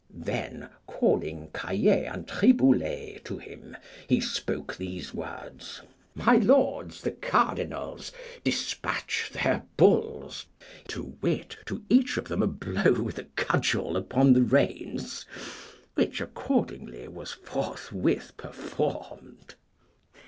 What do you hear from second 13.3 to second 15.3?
cudgel upon the reins.